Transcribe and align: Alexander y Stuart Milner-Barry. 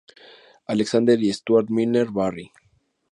Alexander 0.65 1.21
y 1.21 1.31
Stuart 1.31 1.67
Milner-Barry. 1.69 2.51